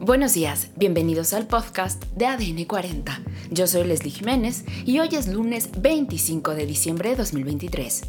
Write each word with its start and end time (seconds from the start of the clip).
Buenos 0.00 0.34
días, 0.34 0.70
bienvenidos 0.76 1.32
al 1.34 1.46
podcast 1.46 2.04
de 2.16 2.26
ADN 2.26 2.64
40. 2.64 3.20
Yo 3.50 3.68
soy 3.68 3.84
Leslie 3.84 4.10
Jiménez 4.10 4.64
y 4.84 4.98
hoy 4.98 5.10
es 5.12 5.28
lunes 5.28 5.70
25 5.78 6.54
de 6.54 6.66
diciembre 6.66 7.10
de 7.10 7.16
2023. 7.16 8.02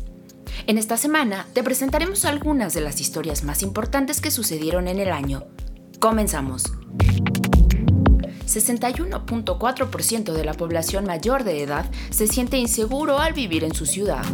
En 0.65 0.79
esta 0.79 0.97
semana 0.97 1.45
te 1.53 1.63
presentaremos 1.63 2.25
algunas 2.25 2.73
de 2.73 2.81
las 2.81 2.99
historias 2.99 3.43
más 3.43 3.61
importantes 3.61 4.19
que 4.19 4.31
sucedieron 4.31 4.87
en 4.87 4.99
el 4.99 5.11
año. 5.11 5.43
Comenzamos. 5.99 6.63
61.4% 8.47 10.33
de 10.33 10.43
la 10.43 10.53
población 10.53 11.05
mayor 11.05 11.43
de 11.43 11.61
edad 11.61 11.85
se 12.09 12.25
siente 12.27 12.57
inseguro 12.57 13.19
al 13.19 13.33
vivir 13.33 13.63
en 13.63 13.75
su 13.75 13.85
ciudad. 13.85 14.25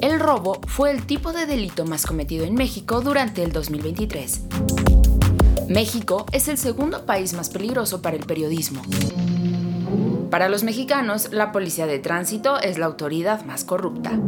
El 0.00 0.18
robo 0.18 0.60
fue 0.66 0.92
el 0.92 1.04
tipo 1.04 1.32
de 1.32 1.44
delito 1.44 1.84
más 1.84 2.06
cometido 2.06 2.46
en 2.46 2.54
México 2.54 3.02
durante 3.02 3.42
el 3.42 3.52
2023. 3.52 4.42
México 5.68 6.24
es 6.32 6.48
el 6.48 6.56
segundo 6.56 7.04
país 7.04 7.34
más 7.34 7.50
peligroso 7.50 8.00
para 8.00 8.16
el 8.16 8.24
periodismo. 8.24 8.82
Para 10.30 10.48
los 10.48 10.64
mexicanos, 10.64 11.30
la 11.30 11.52
policía 11.52 11.86
de 11.86 11.98
tránsito 11.98 12.58
es 12.58 12.78
la 12.78 12.86
autoridad 12.86 13.44
más 13.44 13.64
corrupta. 13.64 14.18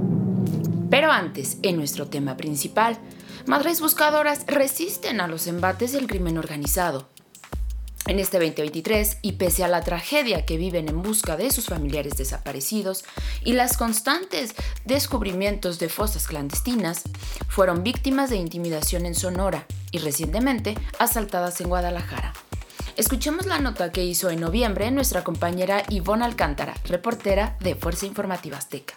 Pero 0.91 1.11
antes, 1.11 1.57
en 1.63 1.77
nuestro 1.77 2.09
tema 2.09 2.37
principal, 2.37 2.99
madres 3.47 3.81
buscadoras 3.81 4.45
resisten 4.49 5.23
a 5.23 5.29
los 5.29 5.47
embates 5.47 5.93
del 5.93 6.09
crimen 6.09 6.37
organizado. 6.37 7.09
En 8.07 8.19
este 8.19 8.39
2023, 8.39 9.19
y 9.23 9.33
pese 9.33 9.65
a 9.65 9.69
la 9.69 9.81
tragedia 9.81 10.45
que 10.45 10.59
viven 10.59 10.91
en 10.91 11.01
busca 11.01 11.39
de 11.39 11.51
sus 11.51 11.67
familiares 11.67 12.19
desaparecidos 12.19 13.05
y 13.45 13.55
las 13.55 13.79
constantes 13.79 14.55
descubrimientos 14.85 15.79
de 15.79 15.89
fosas 15.89 16.27
clandestinas, 16.27 17.03
fueron 17.49 17.83
víctimas 17.83 18.29
de 18.29 18.37
intimidación 18.37 19.07
en 19.07 19.15
Sonora 19.15 19.67
y 19.91 19.99
recientemente 19.99 20.75
asaltadas 20.99 21.61
en 21.61 21.69
Guadalajara. 21.69 22.33
Escuchemos 22.97 23.47
la 23.47 23.59
nota 23.59 23.93
que 23.93 24.05
hizo 24.05 24.31
en 24.31 24.41
noviembre 24.41 24.91
nuestra 24.91 25.25
compañera 25.25 25.83
Ivonne 25.89 26.25
Alcántara, 26.25 26.75
reportera 26.85 27.57
de 27.61 27.75
Fuerza 27.75 28.07
Informativa 28.07 28.59
Azteca. 28.59 28.95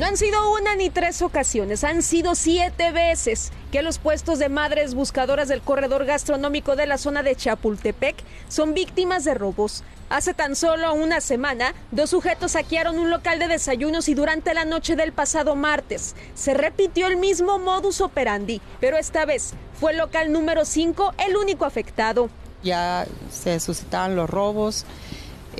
No 0.00 0.06
han 0.06 0.16
sido 0.16 0.54
una 0.54 0.76
ni 0.76 0.88
tres 0.88 1.20
ocasiones, 1.20 1.84
han 1.84 2.00
sido 2.00 2.34
siete 2.34 2.90
veces 2.90 3.52
que 3.70 3.82
los 3.82 3.98
puestos 3.98 4.38
de 4.38 4.48
madres 4.48 4.94
buscadoras 4.94 5.46
del 5.46 5.60
corredor 5.60 6.06
gastronómico 6.06 6.74
de 6.74 6.86
la 6.86 6.96
zona 6.96 7.22
de 7.22 7.36
Chapultepec 7.36 8.16
son 8.48 8.72
víctimas 8.72 9.24
de 9.24 9.34
robos. 9.34 9.84
Hace 10.08 10.32
tan 10.32 10.56
solo 10.56 10.94
una 10.94 11.20
semana, 11.20 11.74
dos 11.90 12.08
sujetos 12.08 12.52
saquearon 12.52 12.98
un 12.98 13.10
local 13.10 13.38
de 13.38 13.48
desayunos 13.48 14.08
y 14.08 14.14
durante 14.14 14.54
la 14.54 14.64
noche 14.64 14.96
del 14.96 15.12
pasado 15.12 15.54
martes 15.54 16.16
se 16.32 16.54
repitió 16.54 17.06
el 17.06 17.18
mismo 17.18 17.58
modus 17.58 18.00
operandi, 18.00 18.62
pero 18.80 18.96
esta 18.96 19.26
vez 19.26 19.52
fue 19.78 19.92
el 19.92 19.98
local 19.98 20.32
número 20.32 20.64
5 20.64 21.12
el 21.28 21.36
único 21.36 21.66
afectado. 21.66 22.30
Ya 22.62 23.06
se 23.30 23.60
suscitaban 23.60 24.16
los 24.16 24.30
robos 24.30 24.86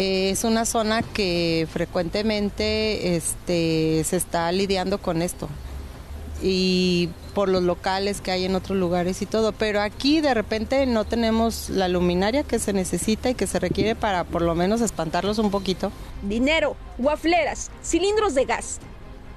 es 0.00 0.44
una 0.44 0.64
zona 0.64 1.02
que 1.02 1.68
frecuentemente 1.70 3.16
este, 3.16 4.02
se 4.04 4.16
está 4.16 4.50
lidiando 4.50 4.96
con 4.98 5.20
esto 5.20 5.46
y 6.42 7.10
por 7.34 7.50
los 7.50 7.62
locales 7.62 8.22
que 8.22 8.30
hay 8.30 8.46
en 8.46 8.54
otros 8.54 8.78
lugares 8.78 9.20
y 9.20 9.26
todo, 9.26 9.52
pero 9.52 9.82
aquí 9.82 10.22
de 10.22 10.32
repente 10.32 10.86
no 10.86 11.04
tenemos 11.04 11.68
la 11.68 11.86
luminaria 11.88 12.44
que 12.44 12.58
se 12.58 12.72
necesita 12.72 13.28
y 13.28 13.34
que 13.34 13.46
se 13.46 13.58
requiere 13.58 13.94
para 13.94 14.24
por 14.24 14.40
lo 14.40 14.54
menos 14.54 14.80
espantarlos 14.80 15.38
un 15.38 15.50
poquito. 15.50 15.92
Dinero, 16.22 16.76
guafleras, 16.96 17.70
cilindros 17.82 18.34
de 18.34 18.46
gas, 18.46 18.80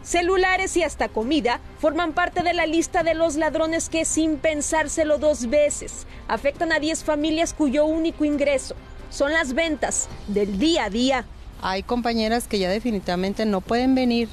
celulares 0.01 0.77
y 0.77 0.83
hasta 0.83 1.09
comida 1.09 1.59
forman 1.79 2.13
parte 2.13 2.41
de 2.41 2.53
la 2.53 2.65
lista 2.65 3.03
de 3.03 3.15
los 3.15 3.35
ladrones 3.35 3.89
que 3.89 4.05
sin 4.05 4.37
pensárselo 4.37 5.17
dos 5.17 5.49
veces 5.49 6.07
afectan 6.29 6.71
a 6.71 6.79
10 6.79 7.03
familias 7.03 7.53
cuyo 7.53 7.85
único 7.85 8.23
ingreso 8.23 8.75
son 9.13 9.31
las 9.31 9.53
ventas 9.53 10.09
del 10.27 10.57
día 10.59 10.85
a 10.85 10.89
día. 10.89 11.25
Hay 11.61 11.83
compañeras 11.83 12.47
que 12.47 12.59
ya 12.59 12.69
definitivamente 12.69 13.45
no 13.45 13.61
pueden 13.61 13.95
venir 13.95 14.27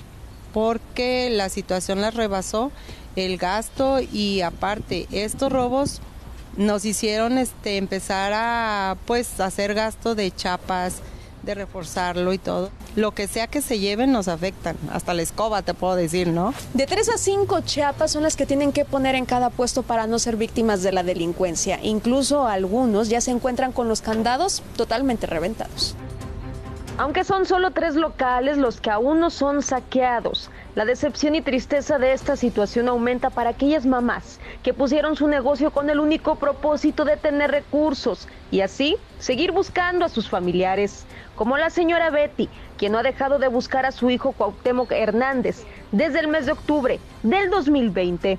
porque 0.52 1.30
la 1.30 1.48
situación 1.48 2.00
las 2.00 2.14
rebasó 2.14 2.72
el 3.14 3.36
gasto 3.36 4.00
y 4.00 4.40
aparte 4.40 5.06
estos 5.12 5.52
robos 5.52 6.00
nos 6.56 6.84
hicieron 6.84 7.38
este 7.38 7.76
empezar 7.76 8.32
a 8.34 8.96
pues 9.06 9.38
hacer 9.38 9.74
gasto 9.74 10.14
de 10.14 10.30
chapas, 10.32 10.96
de 11.42 11.54
reforzarlo 11.54 12.32
y 12.32 12.38
todo. 12.38 12.70
Lo 12.96 13.12
que 13.12 13.28
sea 13.28 13.46
que 13.46 13.62
se 13.62 13.78
lleven 13.78 14.12
nos 14.12 14.28
afectan, 14.28 14.76
hasta 14.92 15.14
la 15.14 15.22
escoba 15.22 15.62
te 15.62 15.74
puedo 15.74 15.94
decir, 15.94 16.28
¿no? 16.28 16.54
De 16.74 16.86
tres 16.86 17.08
a 17.08 17.18
cinco 17.18 17.60
chapas 17.60 18.10
son 18.12 18.22
las 18.22 18.36
que 18.36 18.46
tienen 18.46 18.72
que 18.72 18.84
poner 18.84 19.14
en 19.14 19.24
cada 19.24 19.50
puesto 19.50 19.82
para 19.82 20.06
no 20.06 20.18
ser 20.18 20.36
víctimas 20.36 20.82
de 20.82 20.92
la 20.92 21.02
delincuencia. 21.02 21.78
Incluso 21.82 22.46
algunos 22.46 23.08
ya 23.08 23.20
se 23.20 23.30
encuentran 23.30 23.72
con 23.72 23.88
los 23.88 24.00
candados 24.00 24.62
totalmente 24.76 25.26
reventados. 25.26 25.94
Aunque 27.00 27.24
son 27.24 27.46
solo 27.46 27.70
tres 27.70 27.94
locales 27.94 28.58
los 28.58 28.78
que 28.78 28.90
aún 28.90 29.20
no 29.20 29.30
son 29.30 29.62
saqueados, 29.62 30.50
la 30.74 30.84
decepción 30.84 31.34
y 31.34 31.40
tristeza 31.40 31.98
de 31.98 32.12
esta 32.12 32.36
situación 32.36 32.90
aumenta 32.90 33.30
para 33.30 33.48
aquellas 33.48 33.86
mamás 33.86 34.38
que 34.62 34.74
pusieron 34.74 35.16
su 35.16 35.26
negocio 35.26 35.70
con 35.70 35.88
el 35.88 35.98
único 35.98 36.36
propósito 36.36 37.06
de 37.06 37.16
tener 37.16 37.52
recursos 37.52 38.28
y 38.50 38.60
así 38.60 38.98
seguir 39.18 39.50
buscando 39.50 40.04
a 40.04 40.10
sus 40.10 40.28
familiares, 40.28 41.06
como 41.36 41.56
la 41.56 41.70
señora 41.70 42.10
Betty, 42.10 42.50
quien 42.76 42.92
no 42.92 42.98
ha 42.98 43.02
dejado 43.02 43.38
de 43.38 43.48
buscar 43.48 43.86
a 43.86 43.92
su 43.92 44.10
hijo 44.10 44.32
Cuauhtémoc 44.32 44.92
Hernández 44.92 45.64
desde 45.92 46.20
el 46.20 46.28
mes 46.28 46.44
de 46.44 46.52
octubre 46.52 47.00
del 47.22 47.48
2020. 47.48 48.38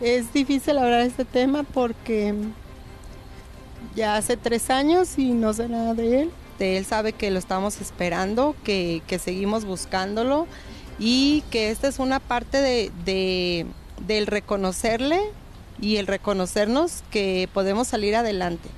Es 0.00 0.32
difícil 0.32 0.78
hablar 0.78 1.00
de 1.00 1.08
este 1.08 1.24
tema 1.24 1.64
porque 1.64 2.32
ya 3.96 4.14
hace 4.14 4.36
tres 4.36 4.70
años 4.70 5.18
y 5.18 5.32
no 5.32 5.52
sé 5.52 5.68
nada 5.68 5.94
de 5.94 6.20
él. 6.22 6.30
De 6.58 6.78
él 6.78 6.84
sabe 6.86 7.12
que 7.12 7.30
lo 7.30 7.38
estamos 7.38 7.80
esperando, 7.80 8.54
que, 8.64 9.02
que 9.06 9.18
seguimos 9.18 9.64
buscándolo 9.64 10.46
y 10.98 11.42
que 11.50 11.70
esta 11.70 11.88
es 11.88 11.98
una 11.98 12.20
parte 12.20 12.58
de, 12.58 13.66
del 14.06 14.26
reconocerle 14.26 15.20
y 15.80 15.96
el 15.96 16.06
reconocernos 16.06 17.02
que 17.10 17.48
podemos 17.52 17.88
salir 17.88 18.16
adelante. 18.16 18.68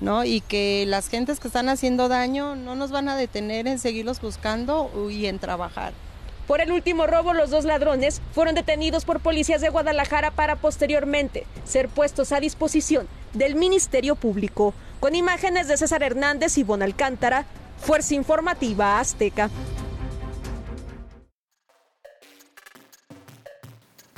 ¿no? 0.00 0.24
Y 0.24 0.40
que 0.40 0.84
las 0.86 1.08
gentes 1.08 1.40
que 1.40 1.48
están 1.48 1.68
haciendo 1.68 2.08
daño 2.08 2.56
no 2.56 2.74
nos 2.74 2.90
van 2.90 3.08
a 3.08 3.16
detener 3.16 3.66
en 3.66 3.78
seguirlos 3.78 4.20
buscando 4.20 4.90
y 5.10 5.26
en 5.26 5.38
trabajar. 5.38 5.94
Por 6.46 6.60
el 6.60 6.72
último 6.72 7.06
robo, 7.06 7.32
los 7.32 7.48
dos 7.48 7.64
ladrones 7.64 8.20
fueron 8.32 8.54
detenidos 8.54 9.06
por 9.06 9.20
policías 9.20 9.62
de 9.62 9.70
Guadalajara 9.70 10.30
para 10.30 10.56
posteriormente 10.56 11.46
ser 11.64 11.88
puestos 11.88 12.32
a 12.32 12.40
disposición 12.40 13.08
del 13.32 13.54
Ministerio 13.54 14.14
Público. 14.14 14.74
Con 15.04 15.14
imágenes 15.14 15.68
de 15.68 15.76
César 15.76 16.02
Hernández 16.02 16.56
y 16.56 16.62
Bon 16.62 16.82
Alcántara, 16.82 17.44
Fuerza 17.78 18.14
Informativa 18.14 18.98
Azteca. 18.98 19.50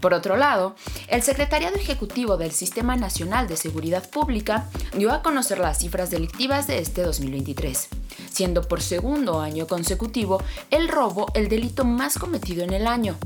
Por 0.07 0.15
otro 0.15 0.37
lado, 0.37 0.77
el 1.09 1.23
Secretariado 1.23 1.75
Ejecutivo 1.75 2.37
del 2.37 2.53
Sistema 2.53 2.95
Nacional 2.95 3.49
de 3.49 3.57
Seguridad 3.57 4.09
Pública 4.09 4.71
dio 4.97 5.11
a 5.11 5.21
conocer 5.21 5.59
las 5.59 5.81
cifras 5.81 6.13
delictivas 6.13 6.69
de 6.69 6.79
este 6.79 7.03
2023, 7.03 7.89
siendo 8.31 8.63
por 8.63 8.81
segundo 8.81 9.41
año 9.41 9.67
consecutivo 9.67 10.41
el 10.71 10.87
robo 10.87 11.27
el 11.35 11.49
delito 11.49 11.85
más 11.85 12.19
cometido 12.19 12.63
en 12.63 12.73
el 12.73 12.87
año. 12.87 13.17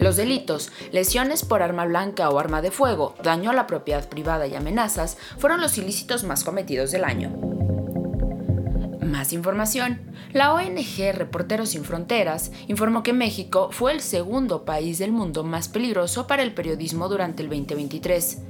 Los 0.04 0.16
delitos, 0.16 0.70
lesiones 0.92 1.46
por 1.46 1.62
arma 1.62 1.86
blanca 1.86 2.28
o 2.28 2.38
arma 2.38 2.60
de 2.60 2.70
fuego, 2.70 3.14
daño 3.22 3.50
a 3.50 3.54
la 3.54 3.66
propiedad 3.66 4.06
privada 4.06 4.46
y 4.46 4.54
amenazas 4.54 5.16
fueron 5.38 5.62
los 5.62 5.78
ilícitos 5.78 6.24
más 6.24 6.44
cometidos 6.44 6.92
del 6.92 7.04
año. 7.04 7.30
Más 9.00 9.32
información. 9.32 10.02
La 10.34 10.52
ONG 10.52 11.14
Reporteros 11.14 11.70
Sin 11.70 11.84
Fronteras 11.84 12.52
informó 12.68 13.02
que 13.02 13.14
México 13.14 13.70
fue 13.72 13.92
el 13.92 14.02
segundo 14.02 14.66
país 14.66 14.98
del 14.98 15.10
mundo 15.10 15.42
más 15.42 15.68
peligroso 15.68 16.26
para 16.26 16.42
el 16.42 16.52
periodismo 16.52 17.08
durante 17.08 17.42
el 17.42 17.48
2023, 17.48 18.42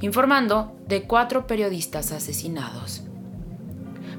informando 0.00 0.74
de 0.88 1.02
cuatro 1.02 1.46
periodistas 1.46 2.10
asesinados. 2.10 3.02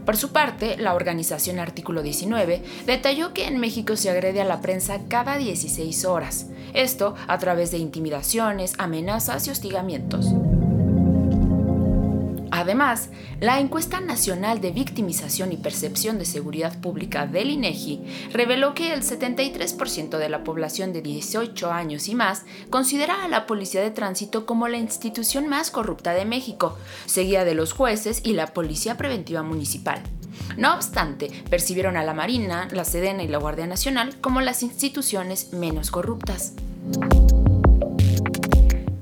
Por 0.06 0.18
su 0.18 0.32
parte, 0.32 0.76
la 0.78 0.96
organización 0.96 1.60
Artículo 1.60 2.04
19 2.04 2.62
detalló 2.86 3.34
que 3.34 3.48
en 3.48 3.60
México 3.60 3.96
se 3.96 4.10
agrede 4.10 4.42
a 4.42 4.46
la 4.46 4.62
prensa 4.62 5.00
cada 5.08 5.38
16 5.38 6.06
horas, 6.06 6.48
esto 6.74 7.16
a 7.28 7.38
través 7.38 7.72
de 7.72 7.78
intimidaciones, 7.78 8.74
amenazas 8.78 9.48
y 9.48 9.52
hostigamientos. 9.52 10.34
Además, 12.64 13.10
la 13.42 13.60
encuesta 13.60 14.00
nacional 14.00 14.62
de 14.62 14.72
victimización 14.72 15.52
y 15.52 15.58
percepción 15.58 16.18
de 16.18 16.24
seguridad 16.24 16.80
pública 16.80 17.28
del 17.28 17.50
INEGI 17.50 18.30
reveló 18.32 18.74
que 18.74 18.94
el 18.94 19.02
73% 19.02 20.18
de 20.18 20.30
la 20.30 20.46
población 20.46 20.94
de 20.94 21.02
18 21.02 21.74
años 21.74 22.08
y 22.08 22.16
más 22.16 22.46
considera 22.70 23.26
a 23.26 23.28
la 23.28 23.48
Policía 23.48 23.82
de 23.82 23.92
Tránsito 23.92 24.46
como 24.46 24.70
la 24.70 24.78
institución 24.78 25.50
más 25.50 25.72
corrupta 25.72 26.14
de 26.14 26.24
México, 26.24 26.78
seguida 27.06 27.44
de 27.44 27.54
los 27.54 27.74
jueces 27.74 28.22
y 28.24 28.32
la 28.32 28.54
Policía 28.54 28.96
Preventiva 28.96 29.44
Municipal. 29.44 30.02
No 30.56 30.74
obstante, 30.74 31.32
percibieron 31.50 31.98
a 31.98 32.06
la 32.06 32.14
Marina, 32.14 32.70
la 32.72 32.86
Sedena 32.86 33.24
y 33.24 33.28
la 33.28 33.40
Guardia 33.40 33.68
Nacional 33.68 34.16
como 34.22 34.40
las 34.40 34.64
instituciones 34.64 35.52
menos 35.52 35.92
corruptas. 35.92 36.54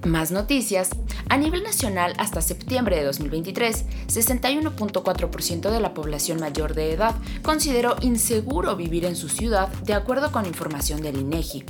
Más 0.04 0.32
noticias. 0.32 0.90
A 1.32 1.38
nivel 1.38 1.64
nacional, 1.64 2.14
hasta 2.18 2.42
septiembre 2.42 2.98
de 2.98 3.06
2023, 3.06 3.86
61.4% 4.08 5.72
de 5.72 5.80
la 5.80 5.94
población 5.94 6.42
mayor 6.42 6.74
de 6.74 6.92
edad 6.92 7.16
consideró 7.42 7.96
inseguro 8.02 8.76
vivir 8.76 9.06
en 9.06 9.16
su 9.16 9.30
ciudad, 9.30 9.70
de 9.86 9.94
acuerdo 9.94 10.34
con 10.34 10.46
información 10.46 11.02
del 11.02 11.16
INEGI. 11.18 11.64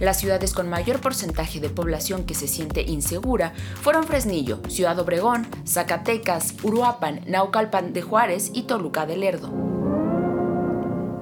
Las 0.00 0.18
ciudades 0.18 0.52
con 0.52 0.68
mayor 0.68 1.00
porcentaje 1.00 1.60
de 1.60 1.70
población 1.70 2.24
que 2.24 2.34
se 2.34 2.48
siente 2.48 2.82
insegura 2.82 3.52
fueron 3.80 4.02
Fresnillo, 4.02 4.58
Ciudad 4.68 4.98
Obregón, 4.98 5.46
Zacatecas, 5.64 6.54
Uruapan, 6.64 7.20
Naucalpan 7.28 7.92
de 7.92 8.02
Juárez 8.02 8.50
y 8.52 8.62
Toluca 8.64 9.06
del 9.06 9.20
Lerdo. 9.20 9.52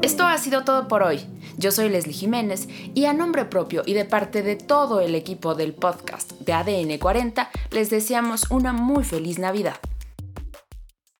Esto 0.00 0.24
ha 0.24 0.38
sido 0.38 0.64
todo 0.64 0.88
por 0.88 1.02
hoy. 1.02 1.20
Yo 1.58 1.72
soy 1.72 1.88
Leslie 1.88 2.12
Jiménez 2.12 2.68
y 2.94 3.06
a 3.06 3.14
nombre 3.14 3.46
propio 3.46 3.82
y 3.86 3.94
de 3.94 4.04
parte 4.04 4.42
de 4.42 4.56
todo 4.56 5.00
el 5.00 5.14
equipo 5.14 5.54
del 5.54 5.72
podcast 5.72 6.32
de 6.40 6.52
ADN 6.52 6.98
40 6.98 7.50
les 7.70 7.88
deseamos 7.88 8.50
una 8.50 8.72
muy 8.72 9.04
feliz 9.04 9.38
Navidad. 9.38 9.76